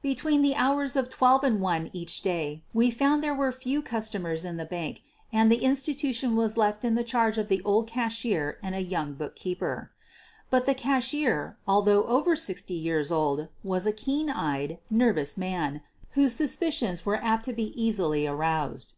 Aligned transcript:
Between 0.00 0.42
the 0.42 0.54
hours 0.54 0.94
of 0.94 1.10
12 1.10 1.42
and 1.42 1.60
1 1.60 1.90
each 1.92 2.20
day 2.20 2.62
we 2.72 2.88
found 2.88 3.20
there 3.20 3.34
were 3.34 3.50
few 3.50 3.82
customers 3.82 4.44
in 4.44 4.56
the 4.56 4.64
bank 4.64 5.02
and 5.32 5.50
the 5.50 5.64
institution 5.64 6.36
was 6.36 6.56
left 6.56 6.84
in 6.84 7.04
charge 7.04 7.36
of 7.36 7.48
the 7.48 7.60
old 7.64 7.88
cashier 7.88 8.58
and 8.62 8.76
a 8.76 8.80
young 8.80 9.14
bookkeeper. 9.14 9.90
But 10.50 10.66
the 10.66 10.74
cashier, 10.76 11.56
although 11.66 12.04
over 12.04 12.36
sixty 12.36 12.74
years 12.74 13.10
old, 13.10 13.48
was 13.64 13.84
a 13.84 13.92
keen 13.92 14.30
eyed, 14.30 14.78
nervous 14.88 15.36
man, 15.36 15.80
whose 16.12 16.32
suspicions 16.32 17.04
were 17.04 17.16
apt 17.16 17.44
to 17.46 17.52
be 17.52 17.74
easily 17.74 18.24
aroused. 18.24 18.94